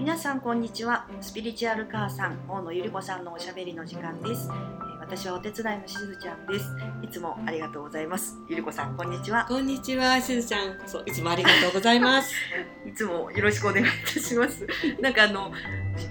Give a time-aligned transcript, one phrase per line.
[0.00, 1.06] 皆さんこんにちは。
[1.20, 4.48] スピリチュアル母さん大野ゆり子さんのおしゃべりの時間です。
[4.50, 6.66] えー私はお手伝いのしずちゃんです。
[7.02, 8.36] いつもありがとうございます。
[8.48, 9.44] ゆり子さんこんにちは。
[9.48, 12.32] こんにちは、しずちゃんこそいつもありがとうございます。
[12.86, 14.64] いつもよろしくお願いいたします。
[15.02, 15.50] なんかあの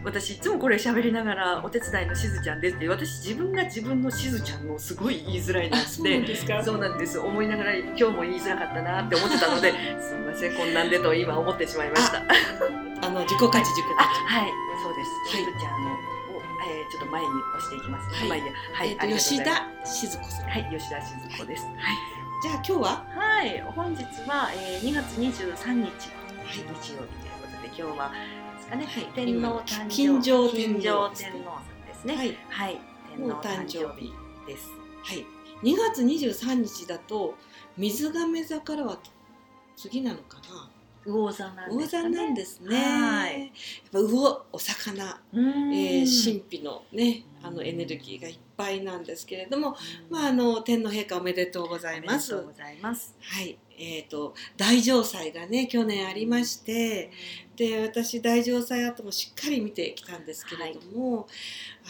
[0.04, 6.62] 私いつもこれ喋りながらお手伝いのしずちゃんですって私自分が自分のしずちゃんのすごい言いづらいなあ、っそうなんてですか？
[6.64, 7.20] そうなんです。
[7.20, 9.72] 思いながら今日も言いづらかったなって思ってたので
[10.02, 12.24] すみませんこんなんでと今思ってしまいました
[13.02, 14.24] あの自己価値自己あ価値。
[14.26, 14.52] はい、
[14.84, 15.10] そうです。
[15.36, 15.96] はいちゃんのを、
[16.68, 18.16] えー、ちょっと前に押していきます。
[18.16, 18.30] はい。
[18.30, 18.42] はい、
[18.90, 20.32] えっ、ありと吉田静子さん。
[20.32, 20.44] す。
[20.44, 21.66] はい、吉田しず子です。
[22.42, 23.06] じゃあ今日は？
[23.16, 25.92] はい、はい、本日は、えー、2月23日、
[26.48, 26.98] 日曜日という
[27.42, 28.12] ことで、今日は
[28.56, 31.34] ですかね、はい天皇誕生金城天皇さん
[31.88, 32.16] ですね。
[32.16, 32.78] はいはい、
[33.18, 34.14] 天皇誕誕生日生日。
[34.48, 34.70] です。
[35.04, 35.26] はい。
[35.64, 37.36] 2月23日だと
[37.78, 38.98] 水亀座からは
[39.76, 40.70] 次なのかな？
[41.06, 42.10] 魚座なん魚ですかね。
[42.10, 42.78] 座なんですね。
[42.78, 43.50] はいやっ
[43.92, 45.74] ぱ魚お魚、うーん。
[45.74, 49.76] えー、神秘のねうんあのエネルギーがいっぱいなんですけれども、うん
[50.10, 52.36] まああの天皇陛下おめでとうございます。
[52.36, 53.16] おめでとうございます。
[53.22, 57.12] はい、えー、と大城祭がね去年ありまして
[57.56, 61.28] で私大城祭後もしっかり見てきたんですけれども、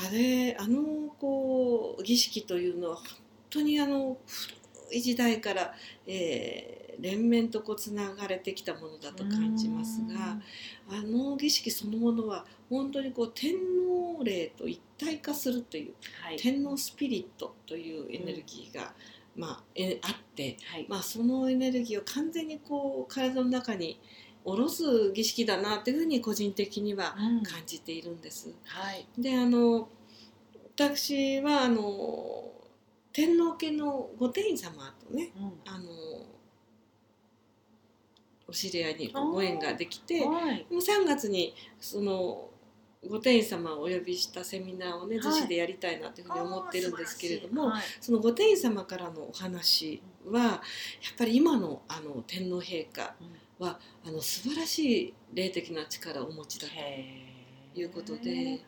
[0.07, 3.05] あれあのこう儀式というのは本
[3.49, 4.17] 当にあの
[4.87, 5.73] 古い時代から、
[6.05, 10.37] えー連綿とこうつながれてきたものだと感じますが
[10.89, 18.93] あの儀式そのものは本当にこう天皇霊と一体化するというはい、天皇スピリットというエネルギーが、
[19.35, 20.57] まあ、えあって。
[20.71, 23.99] はい、まあ、そのエネルギーを完全にこう体の中に
[24.43, 27.43] 下ろす儀式だなというふうに個人的にはうん。
[27.43, 28.53] 感じているんです。
[28.65, 29.89] はい、であの
[30.75, 32.51] 私はあの
[33.11, 35.53] 天皇家の御殿様とねうん。
[35.65, 35.89] あの
[38.49, 42.49] お知り合いにこうご縁ができてもはい、う3月にその
[43.07, 45.25] 御殿様をお呼びしたセミナーをねはい。
[45.25, 48.03] 逗子でやりたいなというふうに思ってるんですけれども、あー素晴らしい。
[48.03, 50.59] その御殿様からのお話はやっ
[51.17, 58.61] ぱり今のあの天皇陛下はいはあの素晴らしい霊的な力をお持ちだということで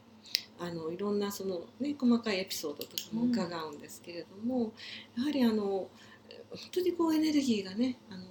[0.60, 4.74] あのいろんなその、ね、細かいエピソードとかも伺うんですけれども、
[5.18, 5.90] やはりあの本
[6.72, 8.24] 当にこうエネルギーがねあの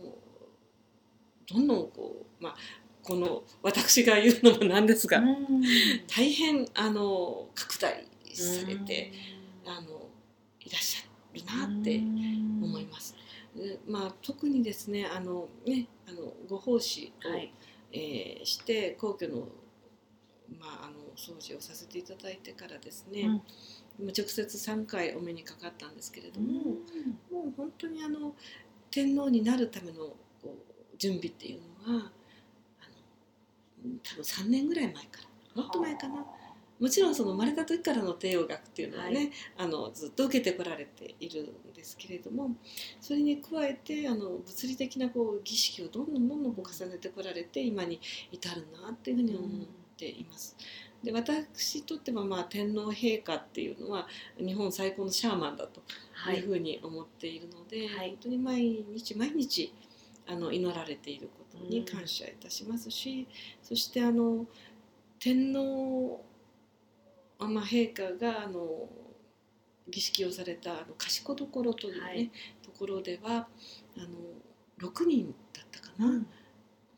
[1.53, 2.57] どんどんこう、まあ、
[3.03, 5.63] この私が言うのもなんですが、うん。
[6.07, 9.13] 大変あの拡大されて、
[9.67, 10.09] あの
[10.61, 13.17] いらっしゃるなって思います。
[13.57, 17.53] でまあ、特にですねあのねあのご奉仕を、はい、
[17.93, 19.49] えーして皇居の,、
[20.57, 23.23] まあ、あの掃除をさせていただいてからですね、
[23.99, 24.07] うん。
[24.07, 26.71] 直接3回お目にかかったんですけれども、も
[27.49, 28.35] う本当にあの
[28.91, 30.15] 天皇になるための
[31.01, 32.11] 準備っていうのは
[32.81, 35.23] あの多分3年ぐらい前か
[35.57, 36.25] らもっと前かな。
[36.79, 42.53] もちろんその生まれた時からの帝王学っていうのはね、はいあのずっと受けてこられているんですけれども
[43.03, 48.01] それに加えてあの物理的なこう儀式をどんどんどんどんこう重ねてこられて今に
[48.33, 49.51] 至るなっていうふうに思っ
[49.99, 50.57] ています。
[51.05, 54.07] で私にとってはまあ天皇陛下っていうのは
[54.39, 55.83] 日本最高のシャーマンだと
[56.13, 59.73] はいいうふうに思っているので、はい本当に毎日毎日
[60.27, 63.27] あの祈られていることに感謝いたしますし、
[63.63, 64.47] そしてあの
[65.19, 66.25] 天皇
[67.39, 68.89] あまあ陛下があの
[69.89, 72.31] 儀式をされたあの賢所というね、はい。
[72.63, 73.49] ところでは
[73.99, 76.27] あの6人だったかな、本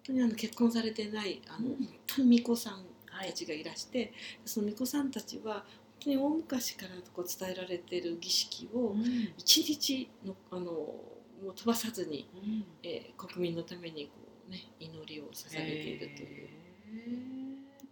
[0.04, 1.76] 当にあの結婚されてないあの、うん。
[1.76, 2.74] 本当に巫女さん
[3.10, 4.12] はいたちがいらして、
[4.44, 5.64] その巫女さんたちは本
[6.00, 9.04] 当に大昔からこう伝えられている儀式をうん。
[9.38, 10.94] 一日のあの
[11.42, 12.64] もう飛ばさずに、うん。
[12.82, 14.12] えー国民のためにこ
[14.48, 16.48] う、ね、祈りを捧げているという。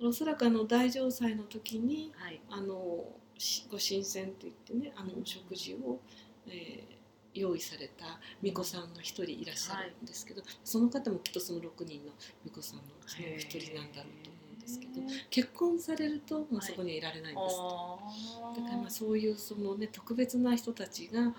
[0.03, 3.05] へおそらくあの大城祭の時にーはい、あの
[3.37, 6.00] しご神仙といってねあのお食事を、
[6.47, 7.00] えー
[7.34, 12.13] 用意された巫女さんが一人いらっしゃるんですけど、その方もきっとその6人の
[12.45, 14.92] 巫女さんのその一人なんだろうと思うんですけど
[15.30, 21.33] 結婚されるともうそこにはいられないんです、あだからまあそういうその、ね、特別な人たちがはい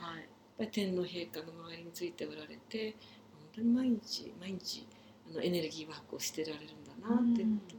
[0.67, 2.95] 天皇陛下の周りについておられて
[3.31, 4.87] 本当に毎日毎日
[5.29, 7.75] あのエネルギーワークをしてられるんだなっていうこ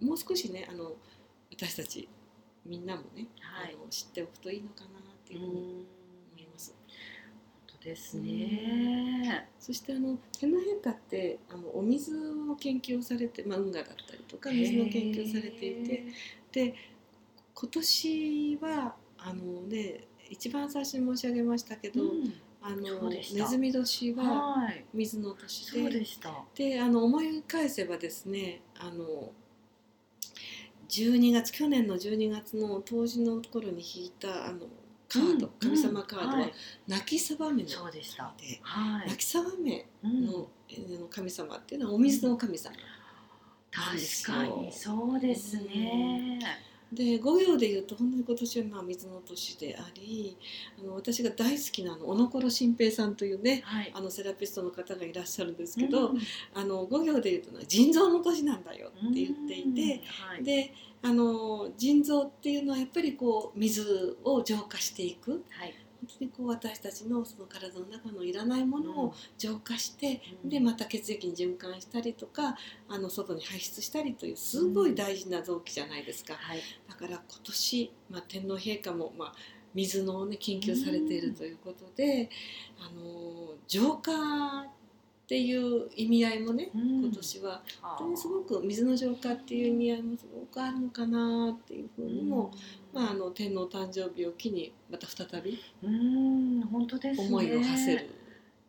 [0.00, 0.92] とを、もう少しねあの
[1.50, 2.08] 私たち
[2.64, 3.74] みんなもね、はい。
[3.74, 5.86] あの知っておくといいのかなっていうふうに
[6.32, 6.74] 思います。
[7.68, 9.48] 本当ですね。
[9.58, 16.04] そしてあの天皇陛下ってあのお水の研究をされて、まあ、運河だったりとか水の研究をされていて
[16.52, 16.74] で
[17.54, 22.32] 今年はあのね一番最初に申し上げましたけど、うん。
[22.64, 25.90] あのネズミ年ははい、水の年で。
[25.90, 26.30] でした。
[26.54, 29.32] であの思い返せばですねあの
[30.88, 34.66] 12月去年の12月の冬至の頃に引いたあの
[35.08, 36.52] カード、神様カードは、はい。
[36.88, 38.32] 泣きさばめのそうでした。
[38.38, 39.08] ではい。
[39.08, 40.26] 泣きさばめうん。
[40.26, 40.48] の,、
[41.10, 42.74] 神様っていうのはお水の神様、
[43.70, 46.38] 確かにそうですね。
[46.92, 50.36] で五行でいうと本当に今年はまあ水の年であり
[50.78, 53.92] あの私が大好きなあの小野頃新平さんというねはい。
[53.94, 56.18] あのセラピストの方がいらっしゃるんですけど、うん。
[56.54, 65.44] あの五行でいうとね腎臓の年なんだよって言っていて、、はい、であの腎臓っていうのはやっぱりこう水を浄化していく。
[65.50, 65.74] はい、
[66.18, 70.50] 本当にこう私たちのその体の中のいらないものを浄化して、うん。
[70.50, 72.56] でまた血液に循環したりとか
[72.88, 79.34] あの外に排出したりというすごい大事な臓器じゃないですか、はい、だから今年、まあ、天皇陛下も、まあ、
[79.74, 82.28] 水の、ね、研究されているということで、
[82.78, 84.12] あの浄化
[84.62, 87.04] っていう意味合いもね、うん。
[87.04, 87.96] 今年はあ。
[87.98, 92.50] 本当にすごく水の浄化っていう意味合いもすごくあるのかなっていうふうにも、
[92.92, 97.26] まあ、あの天皇誕生日を機にまた再びうん、本当ですね。
[97.26, 98.10] 思いを馳せる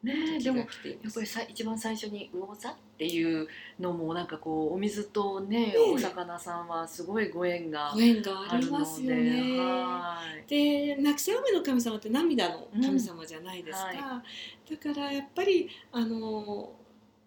[0.04, 1.12] ねでもやが来ています。
[1.12, 3.48] っぱりさ一番最初に魚座っていう
[3.80, 9.58] のもなんかこうお水とねねえお魚さんはすごいご縁がご縁がああるのりますよで、ね。
[9.60, 10.50] はい。
[10.50, 14.24] で泣きさめの神様って涙の神様じゃないですか、うんは
[14.70, 16.74] だからやっぱりあの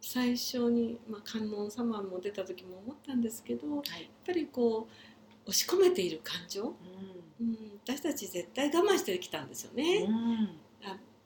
[0.00, 4.10] 最初に、まあ、観音様も出た時も思ったんですけどやっはい。
[4.26, 4.92] ぱりこう
[5.46, 6.66] 押し込めている感情、う
[7.40, 9.76] うん、私たち絶対我慢してきたんですよん。
[9.76, 10.48] ね、うん。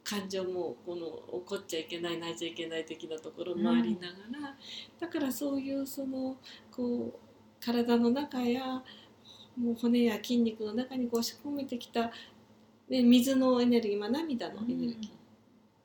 [0.02, 4.56] 感情もこの怒っちゃいけない泣いちゃいけない的なところもありながら、
[4.98, 6.36] だからそういうその
[6.70, 8.82] こう体の中や
[9.56, 12.10] もう骨や筋肉の中にこう押し込めてきた、
[12.88, 15.12] ね、水のエネルギー、まあ、涙のエネルギ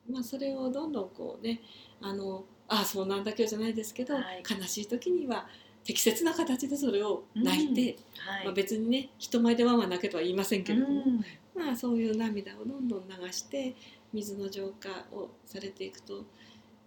[0.09, 1.61] ー、まあ、それをどんどんこうね
[2.01, 4.43] あのああそうなんだけどじゃないですけど、はい。
[4.49, 5.47] 悲しい時には
[5.85, 8.45] 適切な形でそれを泣いて、はい。
[8.45, 13.75] まあ、別にね人前でワンワン泣けとは言いませんけれども、うんまあ、そういう涙をどんどん流して
[14.11, 16.25] 水の浄化をされていくと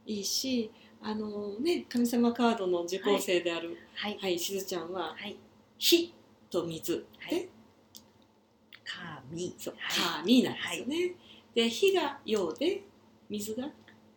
[0.05, 4.19] いいしあの、ね、神様カードの受講生である、はい。
[4.21, 5.37] はいしずちゃんははい。
[5.79, 6.12] 火
[6.50, 7.49] と水はいで、
[8.85, 9.55] 神。
[9.59, 11.15] そうはい神なんですよね。
[11.55, 12.83] で火が陽で
[13.31, 13.69] 水が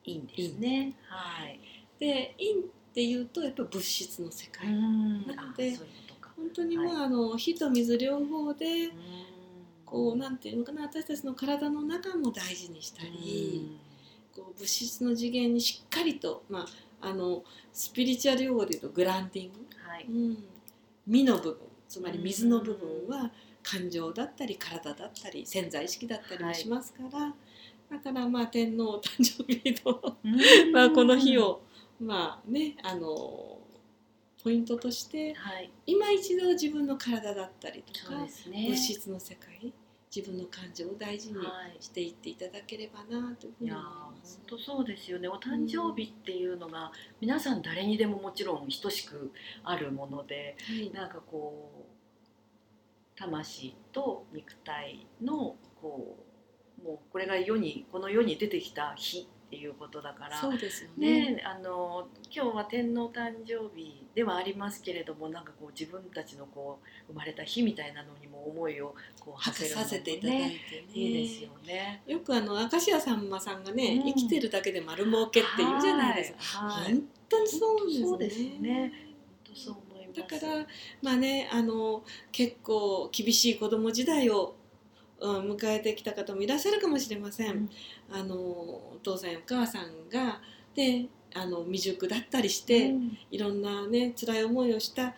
[0.05, 0.93] いいんですね。
[1.07, 1.59] はい。
[1.99, 5.27] で陰っていうとやっぱり物質の世界、うん。
[5.27, 5.77] なので。
[6.35, 8.91] 本当にまあ,、はあの火と水両方でうん。
[9.85, 13.79] こうなんていうのかな私たちの体の中も大事にしたり。
[14.35, 16.65] こう物質の次元にしっかりと、ま
[17.01, 17.43] あ、あの
[17.73, 20.05] スピリチュアル用語で言うとグランディング、はい。
[20.05, 20.43] うん、
[21.05, 21.57] 身の部分。
[21.87, 23.29] つまり水の部分は
[23.61, 27.33] 感情だったり体だったり潜在意識だったりもしますから、
[27.91, 30.17] だからまあ天皇誕生日の、
[30.71, 31.61] まあ、この日を
[32.01, 33.59] まあねあの
[34.43, 35.71] ポイントとしてはい。
[35.85, 38.15] 今一度自分の体だったりとか、
[38.49, 38.67] ね。
[38.69, 39.71] 物質の世界
[40.13, 41.77] 自分の感情を大事にはい。
[41.79, 44.39] していっていただければなというふうに思います。
[44.49, 49.31] 本当そうですよねお誕生日っていうのが皆さん誰にでももちろん等しく
[49.63, 56.17] あるものではいなんかこう魂と肉体のこ
[56.83, 61.33] うもうこれが世にこの世に出てきた日っていうことだからそうですよね。
[61.33, 70.55] ねあの今日は天皇誕生日ではありますけれどもなんかこう自分たちのこう生まれた日みたいなのにも思いをこう馳せるのもさせていただいてね。
[70.93, 72.01] いいですよね。
[72.07, 76.69] よくあの明石家さんまさんがね、うん生きてるだけで丸儲けって言うじゃないですか。
[76.69, 78.93] 本当にそうですね。
[80.15, 80.65] だから
[81.01, 84.55] まあねあの結構厳しい子供時代を、
[85.21, 87.51] うん、迎えてきた方もいらっしゃるかもしれません。
[87.51, 87.69] うん。
[88.11, 90.41] あのお父さんやお母さんが
[90.75, 93.17] であの未熟だったりして、うん。
[93.29, 95.13] いろんなね辛い思いをした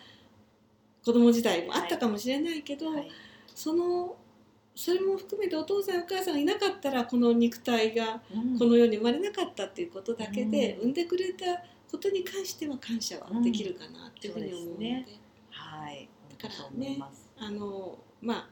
[1.06, 3.10] 子供時代もあったかもしれないけど、はい。
[3.56, 4.18] その
[4.76, 8.60] それも含めてお父さんお母さんがいなかったらこの肉体がうん。
[8.60, 10.82] この世に生まれなかったっていうことだけで、うん。
[10.82, 11.46] 産んでくれた
[11.90, 15.06] ことに関しては感謝はできるかなっていうふうに思うので,、
[15.52, 16.10] はい。
[16.38, 17.00] だからね。
[17.38, 18.50] あのまあ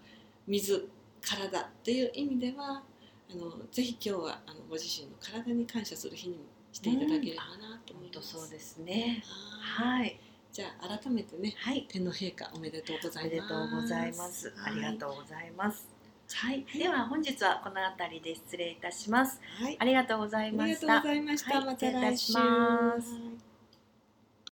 [0.48, 0.88] 水
[1.22, 2.84] 体っていう意味では
[3.32, 8.34] あのぜひ今日はあのご自身の体に感謝する日にもしていただければなと思本います。
[8.34, 9.24] 当そうですね。
[9.60, 10.20] はいはい。
[10.52, 11.86] じゃあ改めてねはい。
[11.88, 13.34] 天皇陛下おめでとうございます。
[13.34, 14.54] おめでとうございます。
[14.66, 14.98] ありがう。
[14.98, 15.88] とうございます。
[16.34, 16.66] はい。
[16.78, 19.40] では本日はこの辺りで失礼いたします。
[19.60, 19.78] はい。
[19.80, 21.00] ありがとうございありがとうました。
[21.02, 21.56] ございました。
[21.58, 22.34] はいまた来週。